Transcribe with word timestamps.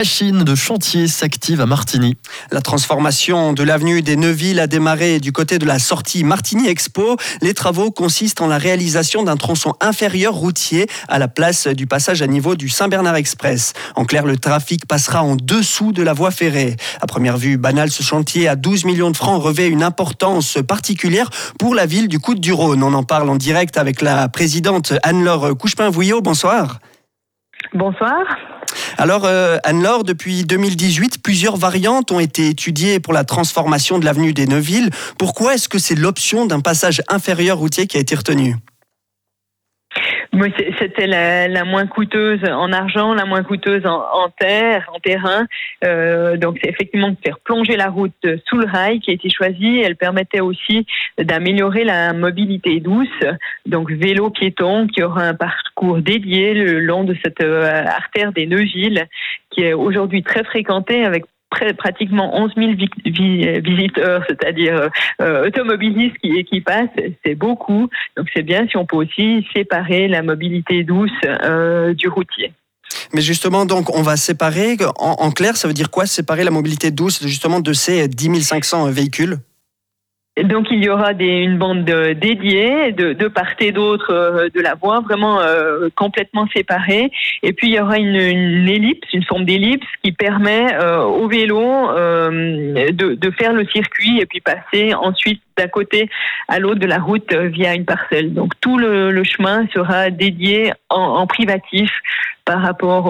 machine 0.00 0.44
de 0.44 0.54
chantier 0.54 1.08
s'active 1.08 1.60
à 1.60 1.66
Martigny. 1.66 2.16
La 2.50 2.62
transformation 2.62 3.52
de 3.52 3.62
l'avenue 3.62 4.00
des 4.00 4.16
Neuville 4.16 4.58
a 4.58 4.66
démarré 4.66 5.20
du 5.20 5.30
côté 5.30 5.58
de 5.58 5.66
la 5.66 5.78
sortie 5.78 6.24
Martigny 6.24 6.68
Expo. 6.68 7.18
Les 7.42 7.52
travaux 7.52 7.90
consistent 7.90 8.40
en 8.40 8.46
la 8.46 8.56
réalisation 8.56 9.24
d'un 9.24 9.36
tronçon 9.36 9.74
inférieur 9.78 10.32
routier 10.32 10.86
à 11.08 11.18
la 11.18 11.28
place 11.28 11.66
du 11.66 11.86
passage 11.86 12.22
à 12.22 12.26
niveau 12.26 12.54
du 12.54 12.70
Saint-Bernard 12.70 13.16
Express. 13.16 13.74
En 13.94 14.06
clair, 14.06 14.24
le 14.24 14.38
trafic 14.38 14.86
passera 14.86 15.22
en 15.22 15.36
dessous 15.36 15.92
de 15.92 16.02
la 16.02 16.14
voie 16.14 16.30
ferrée. 16.30 16.76
À 17.02 17.06
première 17.06 17.36
vue 17.36 17.58
banale, 17.58 17.90
ce 17.90 18.02
chantier 18.02 18.48
à 18.48 18.56
12 18.56 18.86
millions 18.86 19.10
de 19.10 19.18
francs 19.18 19.42
revêt 19.42 19.68
une 19.68 19.82
importance 19.82 20.56
particulière 20.66 21.28
pour 21.58 21.74
la 21.74 21.84
ville 21.84 22.08
du 22.08 22.18
Coude-du-Rhône. 22.20 22.82
On 22.82 22.94
en 22.94 23.02
parle 23.02 23.28
en 23.28 23.36
direct 23.36 23.76
avec 23.76 24.00
la 24.00 24.30
présidente 24.30 24.94
Anne-Laure 25.02 25.58
Couchepin-Vouillot. 25.58 26.22
Bonsoir. 26.22 26.80
Bonsoir. 27.74 28.24
Alors, 28.98 29.24
euh, 29.24 29.58
Anne-Laure, 29.64 30.04
depuis 30.04 30.44
2018, 30.44 31.22
plusieurs 31.22 31.56
variantes 31.56 32.10
ont 32.10 32.20
été 32.20 32.48
étudiées 32.48 33.00
pour 33.00 33.12
la 33.12 33.24
transformation 33.24 33.98
de 33.98 34.04
l'avenue 34.04 34.32
des 34.32 34.46
Neuville. 34.46 34.90
Pourquoi 35.18 35.54
est-ce 35.54 35.68
que 35.68 35.78
c'est 35.78 35.94
l'option 35.94 36.46
d'un 36.46 36.60
passage 36.60 37.02
inférieur 37.08 37.58
routier 37.58 37.86
qui 37.86 37.96
a 37.96 38.00
été 38.00 38.14
retenue? 38.14 38.56
C'était 40.78 41.06
la, 41.06 41.64
moins 41.64 41.86
coûteuse 41.86 42.44
en 42.44 42.72
argent, 42.72 43.14
la 43.14 43.24
moins 43.24 43.42
coûteuse 43.42 43.84
en, 43.84 44.28
terre, 44.38 44.88
en 44.94 44.98
terrain. 45.00 45.46
Euh, 45.84 46.36
donc 46.36 46.58
c'est 46.62 46.70
effectivement 46.70 47.10
de 47.10 47.16
faire 47.22 47.38
plonger 47.40 47.76
la 47.76 47.88
route 47.88 48.26
sous 48.46 48.56
le 48.56 48.66
rail 48.66 49.00
qui 49.00 49.10
a 49.10 49.14
été 49.14 49.28
choisie. 49.28 49.80
Elle 49.80 49.96
permettait 49.96 50.40
aussi 50.40 50.86
d'améliorer 51.18 51.84
la 51.84 52.12
mobilité 52.12 52.80
douce, 52.80 53.08
donc 53.66 53.90
vélo 53.90 54.30
piéton 54.30 54.86
qui 54.86 55.02
aura 55.02 55.22
un 55.22 55.34
parcours 55.34 55.98
dédié 55.98 56.54
le 56.54 56.80
long 56.80 57.04
de 57.04 57.16
cette 57.22 57.42
euh, 57.42 57.84
artère 57.84 58.32
des 58.32 58.46
Neuville 58.46 59.06
qui 59.50 59.62
est 59.62 59.72
aujourd'hui 59.72 60.22
très 60.22 60.44
fréquentée 60.44 61.04
avec 61.04 61.24
pratiquement 61.76 62.36
11 62.36 62.52
000 62.56 62.72
visiteurs, 63.60 64.24
c'est-à-dire 64.28 64.76
euh, 64.76 64.88
euh, 65.20 65.46
automobilistes 65.46 66.16
qui, 66.18 66.42
qui 66.44 66.60
passent, 66.60 66.88
c'est 67.24 67.34
beaucoup. 67.34 67.88
Donc 68.16 68.26
c'est 68.34 68.42
bien 68.42 68.66
si 68.68 68.76
on 68.76 68.86
peut 68.86 68.96
aussi 68.96 69.46
séparer 69.54 70.08
la 70.08 70.22
mobilité 70.22 70.84
douce 70.84 71.10
euh, 71.24 71.94
du 71.94 72.08
routier. 72.08 72.52
Mais 73.12 73.20
justement, 73.20 73.66
donc, 73.66 73.94
on 73.96 74.02
va 74.02 74.16
séparer. 74.16 74.76
En, 74.98 75.16
en, 75.18 75.30
clair, 75.30 75.56
ça 75.56 75.68
veut 75.68 75.74
dire 75.74 75.90
quoi 75.90 76.06
séparer 76.06 76.44
la 76.44 76.50
mobilité 76.50 76.90
douce 76.90 77.24
justement 77.24 77.60
de 77.60 77.72
ces 77.72 78.08
10 78.08 78.42
500 78.42 78.90
véhicules? 78.90 79.38
Donc 80.44 80.68
il 80.70 80.82
y 80.82 80.88
aura 80.88 81.14
des, 81.14 81.26
une 81.26 81.58
bande 81.58 81.84
dédiée 81.84 82.92
de, 82.92 83.12
de 83.12 83.28
part 83.28 83.50
et 83.60 83.72
d'autre 83.72 84.12
euh, 84.12 84.48
de 84.54 84.60
la 84.60 84.74
voie, 84.74 85.00
vraiment 85.00 85.40
euh, 85.40 85.88
complètement 85.94 86.46
séparée. 86.54 87.10
Et 87.42 87.52
puis 87.52 87.68
il 87.68 87.74
y 87.74 87.80
aura 87.80 87.98
une, 87.98 88.14
une 88.14 88.68
ellipse, 88.68 89.12
une 89.12 89.24
forme 89.24 89.44
d'ellipse 89.44 89.86
qui 90.02 90.12
permet 90.12 90.74
euh, 90.74 91.02
au 91.02 91.28
vélo 91.28 91.60
de, 91.60 93.14
de, 93.14 93.30
faire 93.30 93.52
le 93.52 93.66
circuit 93.66 94.20
et 94.20 94.26
puis 94.26 94.40
passer 94.40 94.94
ensuite 94.94 95.42
d'un 95.60 95.68
côté 95.68 96.08
à 96.48 96.58
l'autre 96.58 96.80
de 96.80 96.86
la 96.86 96.98
route 96.98 97.32
via 97.32 97.74
une 97.74 97.84
parcelle. 97.84 98.32
Donc 98.32 98.52
tout 98.60 98.78
le, 98.78 99.22
chemin 99.24 99.66
sera 99.74 100.10
dédié 100.10 100.72
en, 100.88 101.26
privatif 101.26 101.90
par 102.44 102.62
rapport 102.62 103.06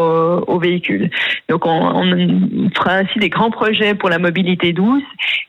aux 0.49 0.59
véhicules. 0.59 1.09
Donc 1.49 1.65
on, 1.65 2.71
fera 2.75 2.97
ainsi 2.97 3.19
des 3.19 3.29
grands 3.29 3.51
projets 3.51 3.95
pour 3.95 4.09
la 4.11 4.19
mobilité 4.19 4.73
douce. 4.73 5.03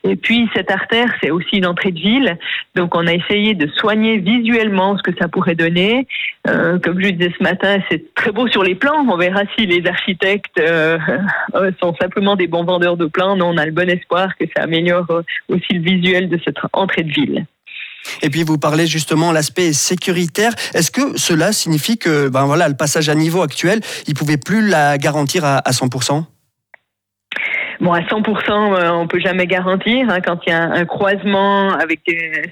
Et 0.04 0.16
puis 0.16 0.48
cette 0.54 0.70
artère, 0.70 1.08
c'est 1.22 1.30
aussi 1.30 1.56
une 1.58 1.66
entrée 1.66 1.92
de 1.92 1.98
ville. 1.98 2.38
Donc 2.74 2.94
on 2.94 3.06
a 3.06 3.12
essayé 3.12 3.54
de 3.54 3.68
soigner 3.68 4.18
visuellement 4.18 4.96
ce 4.96 5.02
que 5.02 5.16
ça 5.18 5.28
pourrait 5.28 5.54
donner. 5.54 6.06
Euh, 6.48 6.78
comme 6.80 7.00
je 7.00 7.10
disais 7.10 7.32
ce 7.38 7.42
matin, 7.42 7.78
c'est 7.88 8.14
très 8.14 8.32
beau 8.32 8.48
sur 8.48 8.64
les 8.64 8.74
plans. 8.74 9.06
On 9.08 9.16
verra 9.16 9.42
si 9.56 9.66
les 9.66 9.86
architectes 9.86 10.58
euh, 10.58 10.98
euh 11.54 11.70
sont 11.80 11.94
simplement 12.00 12.36
des 12.36 12.46
bons 12.46 12.64
vendeurs 12.64 12.96
de 12.96 13.06
plans. 13.06 13.36
Non, 13.36 13.50
on 13.50 13.56
a 13.58 13.66
le 13.66 13.72
bon 13.72 13.88
espoir 13.88 14.36
que 14.36 14.44
ça 14.56 14.64
améliore 14.64 15.06
euh, 15.10 15.22
aussi 15.48 15.72
le 15.72 15.80
visuel 15.80 16.28
de 16.28 16.38
cette 16.44 16.56
entrée 16.72 16.91
Et 18.20 18.30
puis 18.30 18.42
vous 18.42 18.58
parlez 18.58 18.86
justement 18.86 19.32
l'aspect 19.32 19.72
sécuritaire. 19.72 20.54
Est-ce 20.74 20.90
que 20.90 21.16
cela 21.16 21.52
signifie 21.52 21.98
que 21.98 22.28
ben 22.28 22.46
voilà, 22.46 22.68
le 22.68 22.74
passage 22.76 23.08
à 23.08 23.14
niveau 23.14 23.42
actuel, 23.42 23.80
il 24.06 24.14
pouvait 24.14 24.36
plus 24.36 24.66
la 24.68 24.98
garantir 24.98 25.44
à, 25.44 25.58
à 25.58 25.70
100% 25.70 26.24
Bon, 27.82 27.92
à 27.92 28.00
100%, 28.02 28.76
euh, 28.76 28.90
on 28.92 29.08
peut 29.08 29.18
jamais 29.18 29.48
garantir. 29.48 30.08
Hein, 30.08 30.20
quand 30.20 30.38
il 30.46 30.50
y 30.50 30.52
a 30.52 30.62
un, 30.62 30.84
croisement 30.84 31.72
avec 31.72 31.98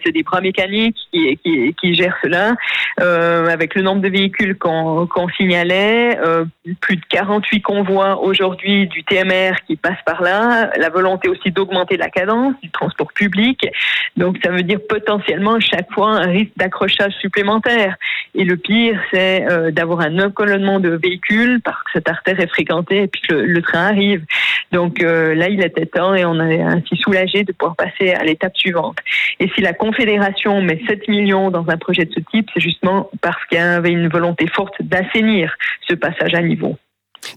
c'est 0.04 0.10
des 0.10 0.24
bras 0.24 0.40
mécaniques 0.40 0.96
qui, 1.12 1.38
qui, 1.80 1.94
gèrent 1.94 2.16
cela, 2.20 2.56
euh, 3.00 3.46
avec 3.46 3.76
le 3.76 3.82
nombre 3.82 4.02
de 4.02 4.08
véhicules 4.08 4.58
qu'on 4.58 5.28
signalait, 5.36 6.18
euh, 6.18 6.46
plus 6.80 6.96
de 6.96 7.04
48 7.10 7.62
convois 7.62 8.20
aujourd'hui 8.20 8.88
du 8.88 9.04
TMR 9.04 9.52
qui 9.68 9.76
passent 9.76 10.02
par 10.04 10.20
là, 10.20 10.72
la 10.76 10.88
volonté 10.88 11.28
aussi 11.28 11.52
d'augmenter 11.52 11.96
la 11.96 12.08
cadence 12.08 12.54
du 12.60 12.70
transport 12.70 13.12
public. 13.12 13.68
Donc, 14.16 14.38
ça 14.42 14.50
veut 14.50 14.64
dire 14.64 14.80
potentiellement 14.88 15.60
chaque 15.60 15.92
fois 15.92 16.10
un 16.10 16.26
risque 16.26 16.56
d'accrochage 16.56 17.12
supplémentaire. 17.20 17.94
Et 18.34 18.42
le 18.42 18.56
pire, 18.56 19.00
c'est 19.12 19.46
d'avoir 19.70 20.00
un 20.00 20.18
encolonnement 20.18 20.80
de 20.80 20.90
véhicules 20.90 21.60
parce 21.64 21.78
que 21.84 21.90
cette 21.94 22.08
artère 22.08 22.40
est 22.40 22.48
fréquentée 22.48 23.02
et 23.02 23.06
puis 23.06 23.22
que 23.22 23.34
le, 23.34 23.62
train 23.62 23.86
arrive. 23.86 24.24
Donc 24.72 25.02
là, 25.34 25.48
il 25.48 25.62
était 25.64 25.86
temps 25.86 26.14
et 26.14 26.24
on 26.24 26.40
est 26.40 26.60
ainsi 26.60 26.96
soulagé 26.96 27.44
de 27.44 27.52
pouvoir 27.52 27.76
passer 27.76 28.12
à 28.12 28.24
l'étape 28.24 28.56
suivante. 28.56 28.98
Et 29.38 29.48
si 29.54 29.60
la 29.60 29.72
Confédération 29.72 30.60
met 30.62 30.80
7 30.86 31.08
millions 31.08 31.50
dans 31.50 31.64
un 31.68 31.76
projet 31.76 32.04
de 32.04 32.12
ce 32.12 32.20
type, 32.30 32.48
c'est 32.54 32.60
justement 32.60 33.10
parce 33.20 33.44
qu'il 33.46 33.58
y 33.58 33.60
avait 33.60 33.90
une 33.90 34.08
volonté 34.08 34.46
forte 34.46 34.74
d'assainir 34.80 35.54
ce 35.88 35.94
passage 35.94 36.34
à 36.34 36.42
niveau. 36.42 36.76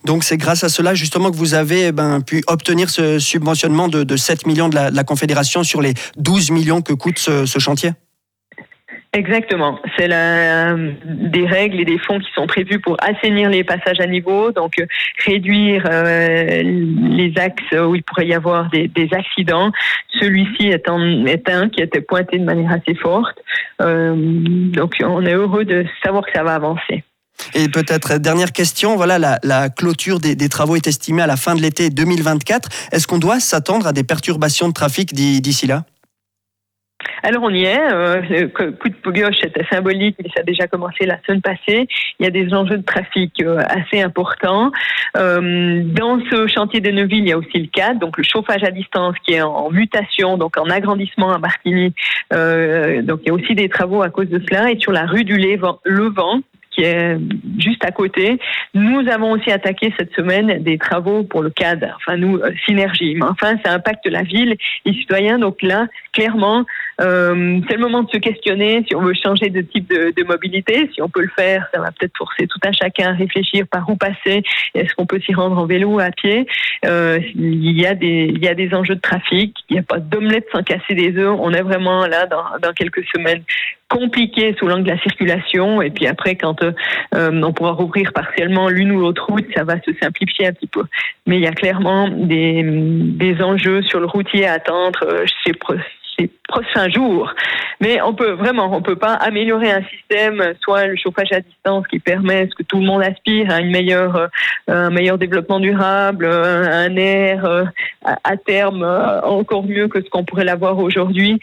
Donc 0.05 0.23
c'est 0.23 0.37
grâce 0.37 0.63
à 0.63 0.69
cela 0.69 0.93
justement 0.93 1.29
que 1.29 1.35
vous 1.35 1.55
avez 1.55 1.91
ben, 1.91 2.21
pu 2.21 2.41
obtenir 2.47 2.89
ce 2.89 3.19
subventionnement 3.19 3.89
de, 3.89 4.03
de 4.03 4.15
7 4.15 4.47
millions 4.47 4.69
de 4.69 4.75
la, 4.75 5.03
Confédération 5.03 5.63
sur 5.63 5.81
les 5.81 5.93
12 6.17 6.51
millions 6.51 6.81
que 6.81 6.93
coûte 6.93 7.19
ce 7.19 7.59
chantier? 7.59 7.91
Exactement. 9.13 9.79
C'est 9.95 10.07
la, 10.07 10.75
des 10.75 11.45
règles 11.45 11.79
et 11.79 11.85
des 11.85 11.99
fonds 11.99 12.17
qui 12.19 12.31
sont 12.33 12.47
prévus 12.47 12.79
pour 12.79 12.97
assainir 12.99 13.47
les 13.51 13.63
passages 13.63 13.99
à 13.99 14.07
niveau, 14.07 14.51
donc 14.51 14.79
euh, 14.79 14.87
réduire 15.23 15.87
euh, 15.87 16.63
les 16.63 17.31
axes 17.37 17.61
où 17.73 17.93
il 17.93 18.01
pourrait 18.01 18.25
y 18.25 18.33
avoir 18.33 18.71
des, 18.71 19.09
accidents. 19.11 19.71
Celui-ci 20.19 20.69
est, 20.69 20.87
est, 20.87 21.49
un 21.49 21.69
qui 21.69 21.81
été 21.83 22.01
pointé 22.01 22.39
de 22.39 22.43
manière 22.43 22.71
assez 22.71 22.95
forte. 22.95 23.37
Euh, 23.81 24.15
donc 24.17 24.95
on 25.03 25.23
est 25.23 25.33
heureux 25.33 25.65
de 25.65 25.85
savoir 26.03 26.25
que 26.25 26.31
ça 26.33 26.43
va 26.43 26.55
avancer. 26.55 27.03
Et 27.53 27.69
peut-être 27.69 28.17
dernière 28.17 28.51
question, 28.51 28.95
voilà 28.95 29.19
la, 29.19 29.69
clôture 29.69 30.19
des, 30.19 30.49
travaux 30.49 30.75
est 30.75 30.87
estimée 30.87 31.21
à 31.21 31.27
la 31.27 31.37
fin 31.37 31.53
de 31.53 31.61
l'été 31.61 31.91
2024. 31.91 32.69
Est-ce 32.91 33.05
qu'on 33.05 33.19
doit 33.19 33.39
s'attendre 33.39 33.85
à 33.85 33.93
des 33.93 34.03
perturbations 34.03 34.69
de 34.69 34.73
trafic 34.73 35.13
d'ici 35.13 35.67
là? 35.67 35.83
Alors 37.23 37.43
on 37.43 37.49
y 37.49 37.63
est. 37.63 37.91
Euh, 37.93 38.21
le 38.29 38.47
coup 38.47 38.89
de 38.89 39.21
gauche 39.21 39.43
était 39.43 39.65
symbolique, 39.71 40.17
mais 40.21 40.29
ça 40.35 40.41
a 40.41 40.43
déjà 40.43 40.67
commencé 40.67 41.05
la 41.05 41.17
semaine 41.25 41.41
passée. 41.41 41.87
Il 42.19 42.23
y 42.23 42.27
a 42.27 42.29
des 42.29 42.53
enjeux 42.53 42.77
de 42.77 42.83
trafic 42.83 43.41
euh, 43.41 43.59
assez 43.69 44.01
importants. 44.01 44.71
Euh, 45.17 45.83
dans 45.85 46.19
ce 46.29 46.47
chantier 46.47 46.81
de 46.81 46.91
Neuville, 46.91 47.19
il 47.19 47.29
y 47.29 47.31
a 47.31 47.37
aussi 47.37 47.59
le 47.59 47.67
cadre, 47.67 47.99
donc 47.99 48.17
le 48.17 48.23
chauffage 48.23 48.63
à 48.63 48.71
distance 48.71 49.15
qui 49.25 49.33
est 49.33 49.41
en 49.41 49.69
mutation, 49.71 50.37
donc 50.37 50.57
en 50.57 50.69
agrandissement 50.69 51.31
à 51.31 51.39
Martigny. 51.39 51.93
donc 52.31 53.21
il 53.23 53.27
y 53.27 53.29
a 53.29 53.33
aussi 53.33 53.55
des 53.55 53.69
travaux 53.69 54.01
à 54.01 54.09
cause 54.09 54.27
de 54.27 54.41
cela. 54.47 54.69
Et 54.69 54.79
sur 54.79 54.91
la 54.91 55.05
rue 55.05 55.23
du 55.23 55.37
Levant, 55.37 56.41
qui 56.71 56.83
est 56.83 57.17
juste 57.59 57.85
à 57.85 57.91
côté. 57.91 58.39
Nous 58.73 59.07
avons 59.07 59.31
aussi 59.31 59.51
attaqué 59.51 59.93
cette 59.97 60.13
semaine 60.13 60.63
des 60.63 60.77
travaux 60.77 61.23
pour 61.23 61.41
le 61.41 61.49
cadre, 61.49 61.87
enfin 61.95 62.17
nous, 62.17 62.39
Synergie. 62.65 63.15
Mais 63.15 63.25
enfin, 63.25 63.55
ça 63.63 63.73
impacte 63.73 64.07
la 64.07 64.23
ville, 64.23 64.55
les 64.85 64.93
citoyens. 64.93 65.37
Donc 65.39 65.61
là, 65.61 65.87
clairement, 66.11 66.65
euh, 67.01 67.59
c'est 67.67 67.75
le 67.75 67.81
moment 67.81 68.03
de 68.03 68.09
se 68.09 68.17
questionner 68.17 68.83
si 68.87 68.95
on 68.95 69.01
veut 69.01 69.13
changer 69.13 69.49
de 69.49 69.61
type 69.61 69.89
de, 69.89 70.13
de, 70.15 70.23
mobilité. 70.23 70.89
Si 70.93 71.01
on 71.01 71.09
peut 71.09 71.21
le 71.21 71.31
faire, 71.35 71.67
ça 71.73 71.81
va 71.81 71.91
peut-être 71.91 72.17
forcer 72.17 72.47
tout 72.47 72.59
un 72.65 72.71
chacun 72.71 73.09
à 73.09 73.13
réfléchir 73.13 73.65
par 73.67 73.89
où 73.89 73.95
passer. 73.95 74.43
Est-ce 74.75 74.93
qu'on 74.93 75.05
peut 75.05 75.19
s'y 75.19 75.33
rendre 75.33 75.57
en 75.57 75.65
vélo 75.65 75.95
ou 75.95 75.99
à 75.99 76.11
pied 76.11 76.45
euh, 76.85 77.19
Il 77.35 77.79
y 77.79 77.85
a 77.85 77.95
des 77.95 78.31
il 78.33 78.43
y 78.43 78.47
a 78.47 78.53
des 78.53 78.73
enjeux 78.73 78.95
de 78.95 79.01
trafic. 79.01 79.55
Il 79.69 79.73
n'y 79.73 79.79
a 79.79 79.83
pas 79.83 79.99
d'omelette 79.99 80.47
sans 80.51 80.63
casser 80.63 80.93
des 80.93 81.17
œufs. 81.17 81.35
On 81.39 81.51
est 81.51 81.61
vraiment 81.61 82.05
là 82.05 82.25
dans, 82.27 82.43
dans 82.61 82.73
quelques 82.73 83.03
semaines 83.15 83.43
compliqué 83.93 84.55
sous 84.57 84.67
l'angle 84.67 84.83
de 84.83 84.89
la 84.89 84.99
circulation. 84.99 85.81
Et 85.81 85.91
puis 85.91 86.07
après, 86.07 86.35
quand 86.35 86.63
euh, 86.63 86.71
on 87.13 87.53
pourra 87.53 87.71
rouvrir 87.71 88.11
partiellement 88.13 88.67
l'une 88.69 88.91
ou 88.91 88.99
l'autre 88.99 89.25
route, 89.29 89.45
ça 89.55 89.63
va 89.63 89.75
se 89.81 89.91
simplifier 90.01 90.47
un 90.47 90.53
petit 90.53 90.67
peu. 90.67 90.83
Mais 91.27 91.37
il 91.37 91.43
y 91.43 91.47
a 91.47 91.51
clairement 91.51 92.07
des, 92.09 92.63
des 92.63 93.41
enjeux 93.41 93.83
sur 93.83 93.99
le 93.99 94.07
routier 94.07 94.47
à 94.47 94.53
attendre 94.53 94.99
euh, 95.03 95.25
chez 95.45 95.53
ces 96.17 96.29
prochains 96.47 96.89
jours. 96.89 97.33
Mais 97.81 98.01
on 98.01 98.13
peut 98.13 98.31
vraiment, 98.31 98.75
on 98.75 98.81
peut 98.81 98.95
pas 98.95 99.13
améliorer 99.13 99.71
un 99.71 99.83
système, 99.83 100.41
soit 100.61 100.87
le 100.87 100.95
chauffage 100.95 101.31
à 101.31 101.41
distance 101.41 101.87
qui 101.87 101.99
permet 101.99 102.47
ce 102.49 102.55
que 102.55 102.63
tout 102.63 102.79
le 102.79 102.85
monde 102.85 103.01
aspire 103.01 103.51
à 103.51 103.59
euh, 103.59 104.27
un 104.67 104.89
meilleur 104.89 105.17
développement 105.17 105.59
durable, 105.59 106.25
un 106.25 106.95
air 106.95 107.65
à, 108.03 108.37
terme 108.37 108.83
encore 109.23 109.63
mieux 109.63 109.87
que 109.87 110.01
ce 110.01 110.09
qu'on 110.09 110.23
pourrait 110.23 110.45
l'avoir 110.45 110.79
aujourd'hui, 110.79 111.39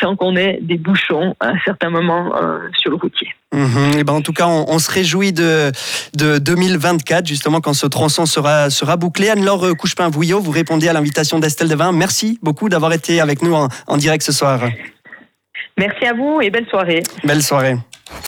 sans 0.00 0.16
qu'on 0.16 0.36
ait 0.36 0.58
des 0.60 0.76
bouchons 0.76 1.34
à 1.40 1.48
un 1.48 1.58
certain 1.64 1.90
moment 1.90 2.32
sur 2.76 2.90
le 2.90 2.96
routier. 2.96 3.28
et 3.52 3.56
mhm. 3.56 3.90
eh 3.98 4.04
ben 4.04 4.12
en 4.12 4.20
tout 4.20 4.32
cas, 4.32 4.46
on, 4.46 4.78
se 4.78 4.90
réjouit 4.90 5.32
de, 5.32 5.70
de 6.14 6.38
2024, 6.38 7.26
justement, 7.26 7.60
quand 7.60 7.74
ce 7.74 7.86
tronçon 7.86 8.26
sera, 8.26 8.70
sera 8.70 8.96
bouclé. 8.96 9.28
Anne-Laure 9.28 9.76
Couchepin-Vouillot, 9.76 10.40
vous 10.40 10.50
répondez 10.50 10.88
à 10.88 10.92
l'invitation 10.92 11.38
d'Estelle 11.38 11.68
Devin. 11.68 11.92
Merci 11.92 12.38
beaucoup 12.42 12.68
d'avoir 12.68 12.92
été 12.92 13.20
avec 13.20 13.42
nous 13.42 13.54
en, 13.54 13.68
en 13.86 13.96
direct 13.96 14.24
ce 14.24 14.32
soir. 14.32 14.68
Merci 15.78 16.06
à 16.06 16.12
vous 16.12 16.40
et 16.42 16.50
belle 16.50 16.66
soirée. 16.68 17.02
Belle 17.24 17.42
soirée. 17.42 17.76